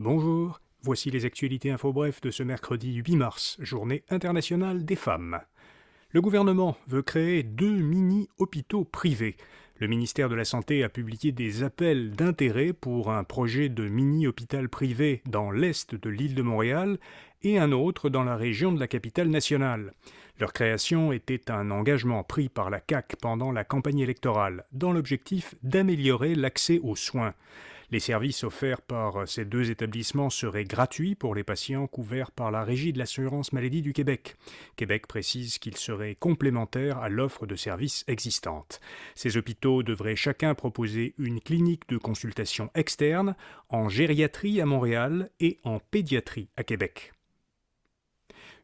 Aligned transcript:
Bonjour, 0.00 0.60
voici 0.80 1.10
les 1.10 1.24
actualités 1.24 1.72
info 1.72 1.92
bref 1.92 2.20
de 2.20 2.30
ce 2.30 2.44
mercredi 2.44 2.94
8 2.94 3.16
mars, 3.16 3.56
journée 3.58 4.04
internationale 4.10 4.84
des 4.84 4.94
femmes. 4.94 5.40
Le 6.10 6.20
gouvernement 6.20 6.76
veut 6.86 7.02
créer 7.02 7.42
deux 7.42 7.74
mini-hôpitaux 7.74 8.84
privés. 8.84 9.36
Le 9.80 9.88
ministère 9.88 10.28
de 10.28 10.36
la 10.36 10.44
Santé 10.44 10.84
a 10.84 10.88
publié 10.88 11.32
des 11.32 11.64
appels 11.64 12.12
d'intérêt 12.12 12.72
pour 12.72 13.10
un 13.10 13.24
projet 13.24 13.68
de 13.68 13.88
mini-hôpital 13.88 14.68
privé 14.68 15.20
dans 15.26 15.50
l'est 15.50 15.96
de 15.96 16.10
l'île 16.10 16.36
de 16.36 16.42
Montréal 16.42 16.98
et 17.42 17.58
un 17.58 17.72
autre 17.72 18.08
dans 18.08 18.22
la 18.22 18.36
région 18.36 18.70
de 18.70 18.78
la 18.78 18.86
capitale 18.86 19.28
nationale. 19.28 19.94
Leur 20.38 20.52
création 20.52 21.10
était 21.10 21.50
un 21.50 21.72
engagement 21.72 22.22
pris 22.22 22.48
par 22.48 22.70
la 22.70 22.78
CAC 22.78 23.16
pendant 23.20 23.50
la 23.50 23.64
campagne 23.64 23.98
électorale, 23.98 24.64
dans 24.70 24.92
l'objectif 24.92 25.56
d'améliorer 25.64 26.36
l'accès 26.36 26.78
aux 26.84 26.94
soins. 26.94 27.34
Les 27.90 28.00
services 28.00 28.44
offerts 28.44 28.82
par 28.82 29.26
ces 29.26 29.46
deux 29.46 29.70
établissements 29.70 30.28
seraient 30.28 30.64
gratuits 30.64 31.14
pour 31.14 31.34
les 31.34 31.42
patients 31.42 31.86
couverts 31.86 32.30
par 32.30 32.50
la 32.50 32.62
Régie 32.62 32.92
de 32.92 32.98
l'assurance 32.98 33.52
maladie 33.54 33.80
du 33.80 33.94
Québec. 33.94 34.36
Québec 34.76 35.06
précise 35.06 35.58
qu'ils 35.58 35.78
seraient 35.78 36.14
complémentaires 36.14 36.98
à 36.98 37.08
l'offre 37.08 37.46
de 37.46 37.56
services 37.56 38.04
existante. 38.06 38.80
Ces 39.14 39.38
hôpitaux 39.38 39.82
devraient 39.82 40.16
chacun 40.16 40.54
proposer 40.54 41.14
une 41.18 41.40
clinique 41.40 41.88
de 41.88 41.96
consultation 41.96 42.70
externe 42.74 43.34
en 43.70 43.88
gériatrie 43.88 44.60
à 44.60 44.66
Montréal 44.66 45.30
et 45.40 45.58
en 45.64 45.78
pédiatrie 45.78 46.50
à 46.56 46.64
Québec. 46.64 47.12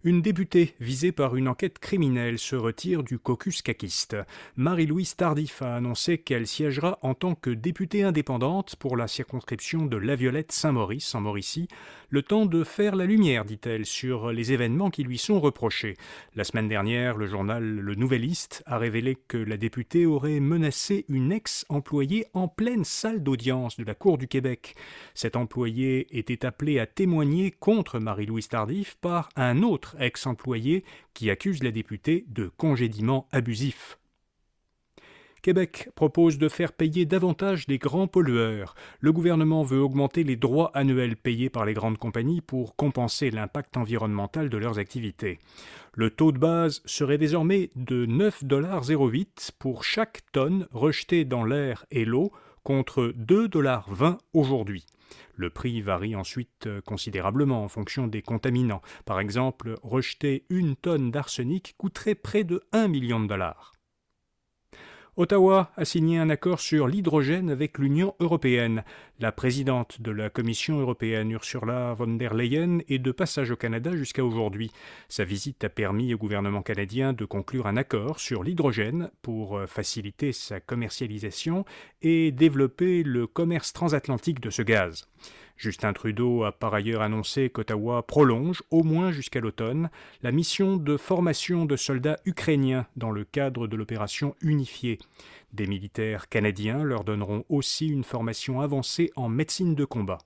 Une 0.06 0.20
députée 0.20 0.74
visée 0.80 1.12
par 1.12 1.34
une 1.34 1.48
enquête 1.48 1.78
criminelle 1.78 2.38
se 2.38 2.56
retire 2.56 3.02
du 3.02 3.18
caucus 3.18 3.62
caquiste. 3.62 4.18
Marie-Louise 4.54 5.16
Tardif 5.16 5.62
a 5.62 5.76
annoncé 5.76 6.18
qu'elle 6.18 6.46
siégera 6.46 6.98
en 7.00 7.14
tant 7.14 7.34
que 7.34 7.48
députée 7.48 8.02
indépendante 8.02 8.76
pour 8.76 8.98
la 8.98 9.08
circonscription 9.08 9.86
de 9.86 9.96
La 9.96 10.14
Violette 10.14 10.52
Saint-Maurice 10.52 11.14
en 11.14 11.22
Mauricie, 11.22 11.68
le 12.10 12.20
temps 12.20 12.44
de 12.44 12.64
faire 12.64 12.96
la 12.96 13.06
lumière, 13.06 13.46
dit-elle, 13.46 13.86
sur 13.86 14.30
les 14.30 14.52
événements 14.52 14.90
qui 14.90 15.04
lui 15.04 15.16
sont 15.16 15.40
reprochés. 15.40 15.96
La 16.36 16.44
semaine 16.44 16.68
dernière, 16.68 17.16
le 17.16 17.26
journal 17.26 17.64
Le 17.64 17.94
Nouvelliste 17.94 18.62
a 18.66 18.76
révélé 18.76 19.16
que 19.26 19.38
la 19.38 19.56
députée 19.56 20.04
aurait 20.04 20.38
menacé 20.38 21.06
une 21.08 21.32
ex-employée 21.32 22.26
en 22.34 22.46
pleine 22.46 22.84
salle 22.84 23.22
d'audience 23.22 23.78
de 23.78 23.84
la 23.84 23.94
Cour 23.94 24.18
du 24.18 24.28
Québec. 24.28 24.74
Cette 25.14 25.34
employée 25.34 26.06
était 26.16 26.44
appelée 26.44 26.78
à 26.78 26.86
témoigner 26.86 27.50
contre 27.52 27.98
Marie-Louise 27.98 28.48
Tardif 28.48 28.98
par 29.00 29.30
un 29.34 29.62
autre 29.62 29.93
ex-employé 30.00 30.84
qui 31.14 31.30
accuse 31.30 31.62
la 31.62 31.70
députée 31.70 32.24
de 32.28 32.50
congédiement 32.56 33.28
abusif. 33.32 33.98
Québec 35.44 35.90
propose 35.94 36.38
de 36.38 36.48
faire 36.48 36.72
payer 36.72 37.04
davantage 37.04 37.66
les 37.68 37.76
grands 37.76 38.06
pollueurs. 38.06 38.74
Le 39.00 39.12
gouvernement 39.12 39.62
veut 39.62 39.78
augmenter 39.78 40.24
les 40.24 40.36
droits 40.36 40.70
annuels 40.72 41.16
payés 41.16 41.50
par 41.50 41.66
les 41.66 41.74
grandes 41.74 41.98
compagnies 41.98 42.40
pour 42.40 42.76
compenser 42.76 43.30
l'impact 43.30 43.76
environnemental 43.76 44.48
de 44.48 44.56
leurs 44.56 44.78
activités. 44.78 45.38
Le 45.92 46.08
taux 46.08 46.32
de 46.32 46.38
base 46.38 46.80
serait 46.86 47.18
désormais 47.18 47.68
de 47.76 48.06
9,08 48.06 49.50
pour 49.58 49.84
chaque 49.84 50.22
tonne 50.32 50.66
rejetée 50.72 51.26
dans 51.26 51.44
l'air 51.44 51.84
et 51.90 52.06
l'eau 52.06 52.32
contre 52.64 53.14
2,20 53.16 54.18
aujourd'hui. 54.32 54.84
Le 55.34 55.50
prix 55.50 55.80
varie 55.80 56.16
ensuite 56.16 56.66
euh, 56.66 56.80
considérablement 56.80 57.62
en 57.62 57.68
fonction 57.68 58.06
des 58.06 58.22
contaminants. 58.22 58.82
Par 59.04 59.20
exemple, 59.20 59.76
rejeter 59.82 60.44
une 60.48 60.74
tonne 60.74 61.10
d'arsenic 61.10 61.74
coûterait 61.78 62.14
près 62.14 62.42
de 62.42 62.62
1 62.72 62.88
million 62.88 63.20
de 63.20 63.28
dollars. 63.28 63.72
Ottawa 65.16 65.70
a 65.76 65.84
signé 65.84 66.18
un 66.18 66.28
accord 66.28 66.58
sur 66.58 66.88
l'hydrogène 66.88 67.48
avec 67.48 67.78
l'Union 67.78 68.16
européenne. 68.18 68.82
La 69.20 69.30
présidente 69.30 70.02
de 70.02 70.10
la 70.10 70.28
Commission 70.28 70.80
européenne, 70.80 71.30
Ursula 71.30 71.94
von 71.94 72.08
der 72.08 72.34
Leyen, 72.34 72.80
est 72.88 72.98
de 72.98 73.12
passage 73.12 73.52
au 73.52 73.56
Canada 73.56 73.94
jusqu'à 73.94 74.24
aujourd'hui. 74.24 74.72
Sa 75.08 75.22
visite 75.22 75.62
a 75.62 75.68
permis 75.68 76.12
au 76.14 76.18
gouvernement 76.18 76.62
canadien 76.62 77.12
de 77.12 77.24
conclure 77.24 77.68
un 77.68 77.76
accord 77.76 78.18
sur 78.18 78.42
l'hydrogène 78.42 79.12
pour 79.22 79.56
euh, 79.56 79.66
faciliter 79.68 80.32
sa 80.32 80.58
commercialisation 80.58 81.64
et 82.02 82.32
développer 82.32 83.04
le 83.04 83.28
commerce 83.28 83.72
transatlantique 83.72 84.40
de 84.40 84.50
ce 84.50 84.62
gaz. 84.62 85.06
Justin 85.56 85.92
Trudeau 85.92 86.44
a 86.44 86.52
par 86.52 86.74
ailleurs 86.74 87.02
annoncé 87.02 87.48
qu'Ottawa 87.48 88.02
prolonge, 88.06 88.62
au 88.70 88.82
moins 88.82 89.12
jusqu'à 89.12 89.40
l'automne, 89.40 89.90
la 90.22 90.32
mission 90.32 90.76
de 90.76 90.96
formation 90.96 91.64
de 91.64 91.76
soldats 91.76 92.18
ukrainiens 92.24 92.86
dans 92.96 93.10
le 93.10 93.24
cadre 93.24 93.66
de 93.66 93.76
l'opération 93.76 94.34
unifiée. 94.40 94.98
Des 95.52 95.66
militaires 95.66 96.28
canadiens 96.28 96.82
leur 96.82 97.04
donneront 97.04 97.44
aussi 97.48 97.86
une 97.86 98.04
formation 98.04 98.60
avancée 98.60 99.12
en 99.14 99.28
médecine 99.28 99.74
de 99.74 99.84
combat. 99.84 100.18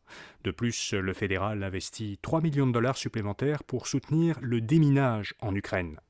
De 0.44 0.50
plus, 0.50 0.94
le 0.94 1.12
fédéral 1.12 1.62
investit 1.62 2.18
3 2.22 2.40
millions 2.40 2.66
de 2.66 2.72
dollars 2.72 2.96
supplémentaires 2.96 3.62
pour 3.64 3.86
soutenir 3.86 4.38
le 4.40 4.60
déminage 4.60 5.34
en 5.40 5.54
Ukraine. 5.54 6.00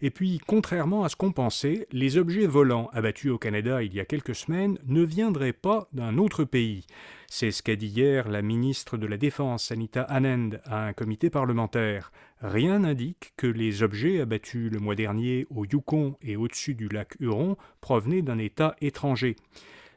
Et 0.00 0.10
puis, 0.10 0.40
contrairement 0.46 1.02
à 1.02 1.08
ce 1.08 1.16
qu'on 1.16 1.32
pensait, 1.32 1.88
les 1.90 2.18
objets 2.18 2.46
volants 2.46 2.88
abattus 2.92 3.32
au 3.32 3.38
Canada 3.38 3.82
il 3.82 3.94
y 3.94 4.00
a 4.00 4.04
quelques 4.04 4.34
semaines 4.34 4.78
ne 4.86 5.02
viendraient 5.02 5.52
pas 5.52 5.88
d'un 5.92 6.18
autre 6.18 6.44
pays. 6.44 6.86
C'est 7.26 7.50
ce 7.50 7.62
qu'a 7.64 7.74
dit 7.74 7.88
hier 7.88 8.28
la 8.28 8.40
ministre 8.40 8.96
de 8.96 9.06
la 9.06 9.16
Défense, 9.16 9.72
Anita 9.72 10.02
Anand, 10.02 10.50
à 10.64 10.86
un 10.86 10.92
comité 10.92 11.30
parlementaire. 11.30 12.12
Rien 12.40 12.78
n'indique 12.78 13.32
que 13.36 13.48
les 13.48 13.82
objets 13.82 14.20
abattus 14.20 14.70
le 14.70 14.78
mois 14.78 14.94
dernier 14.94 15.46
au 15.50 15.64
Yukon 15.64 16.16
et 16.22 16.36
au-dessus 16.36 16.74
du 16.76 16.88
lac 16.88 17.16
Huron 17.18 17.56
provenaient 17.80 18.22
d'un 18.22 18.38
État 18.38 18.76
étranger. 18.80 19.34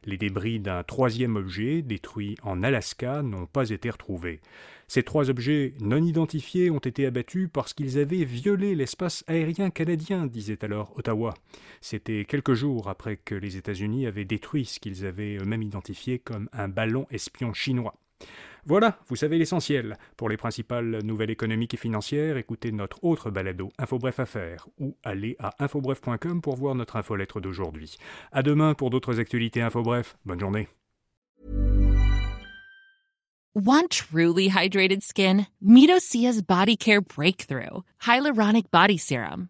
Les 0.03 0.17
débris 0.17 0.59
d'un 0.59 0.83
troisième 0.83 1.35
objet, 1.35 1.83
détruit 1.83 2.35
en 2.41 2.63
Alaska, 2.63 3.21
n'ont 3.21 3.45
pas 3.45 3.69
été 3.69 3.89
retrouvés. 3.89 4.41
Ces 4.87 5.03
trois 5.03 5.29
objets 5.29 5.75
non 5.79 6.03
identifiés 6.03 6.71
ont 6.71 6.79
été 6.79 7.05
abattus 7.05 7.49
parce 7.53 7.73
qu'ils 7.73 7.99
avaient 7.99 8.25
violé 8.25 8.75
l'espace 8.75 9.23
aérien 9.27 9.69
canadien, 9.69 10.25
disait 10.25 10.65
alors 10.65 10.97
Ottawa. 10.97 11.35
C'était 11.81 12.25
quelques 12.25 12.55
jours 12.55 12.89
après 12.89 13.15
que 13.15 13.35
les 13.35 13.57
États-Unis 13.57 14.07
avaient 14.07 14.25
détruit 14.25 14.65
ce 14.65 14.79
qu'ils 14.79 15.05
avaient 15.05 15.37
eux-mêmes 15.37 15.61
identifié 15.61 16.19
comme 16.19 16.49
un 16.51 16.67
ballon 16.67 17.05
espion 17.11 17.53
chinois. 17.53 17.95
Voilà, 18.65 18.99
vous 19.07 19.15
savez 19.15 19.37
l'essentiel. 19.37 19.97
Pour 20.17 20.29
les 20.29 20.37
principales 20.37 20.99
nouvelles 21.03 21.31
économiques 21.31 21.73
et 21.73 21.77
financières, 21.77 22.37
écoutez 22.37 22.71
notre 22.71 23.03
autre 23.03 23.31
balado 23.31 23.71
Infobref 23.77 24.19
Affaires 24.19 24.67
ou 24.79 24.97
allez 25.03 25.35
à 25.39 25.51
infobref.com 25.59 26.41
pour 26.41 26.55
voir 26.55 26.75
notre 26.75 26.95
infolettre 26.95 27.41
d'aujourd'hui. 27.41 27.97
À 28.31 28.43
demain 28.43 28.73
pour 28.73 28.89
d'autres 28.89 29.19
actualités 29.19 29.61
Infobref. 29.61 30.15
Bonne 30.25 30.39
journée. 30.39 30.67
Want 33.53 33.89
truly 33.89 34.47
hydrated 34.47 35.03
skin? 35.03 35.47
Midosia's 35.61 36.41
Body 36.41 36.77
Care 36.77 37.01
Breakthrough 37.01 37.83
Hyaluronic 37.99 38.71
Body 38.71 38.97
Serum. 38.97 39.49